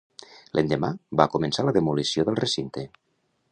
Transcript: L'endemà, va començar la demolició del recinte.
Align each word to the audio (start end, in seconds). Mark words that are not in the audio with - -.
L'endemà, 0.59 0.89
va 1.21 1.27
començar 1.35 1.67
la 1.69 1.75
demolició 1.77 2.27
del 2.31 2.43
recinte. 2.43 2.87